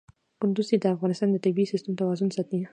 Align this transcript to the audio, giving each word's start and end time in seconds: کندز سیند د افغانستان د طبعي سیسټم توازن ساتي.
کندز 0.39 0.65
سیند 0.69 0.81
د 0.83 0.85
افغانستان 0.95 1.27
د 1.31 1.37
طبعي 1.45 1.65
سیسټم 1.71 1.93
توازن 1.99 2.29
ساتي. 2.35 2.59